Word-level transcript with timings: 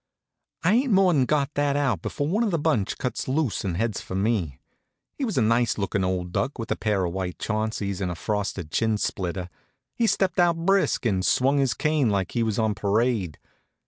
I 0.63 0.73
ain't 0.73 0.91
more'n 0.91 1.25
got 1.25 1.53
that 1.53 1.75
out 1.77 2.01
before 2.01 2.27
one 2.27 2.43
of 2.43 2.49
the 2.49 2.57
bunch 2.57 2.97
cuts 2.97 3.27
loose 3.27 3.63
and 3.63 3.77
heads 3.77 4.01
for 4.01 4.15
me. 4.15 4.57
He 5.13 5.23
was 5.25 5.37
a 5.37 5.43
nice 5.43 5.77
lookin' 5.77 6.03
old 6.03 6.31
duck, 6.31 6.57
with 6.57 6.71
a 6.71 6.75
pair 6.75 7.05
of 7.05 7.13
white 7.13 7.37
Chaunceys 7.37 8.01
and 8.01 8.09
a 8.09 8.15
frosted 8.15 8.71
chin 8.71 8.97
splitter. 8.97 9.47
He 9.93 10.07
stepped 10.07 10.39
out 10.39 10.57
brisk 10.65 11.05
and 11.05 11.23
swung 11.23 11.59
his 11.59 11.75
cane 11.75 12.09
like 12.09 12.31
he 12.31 12.41
was 12.41 12.57
on 12.57 12.73
parade. 12.73 13.37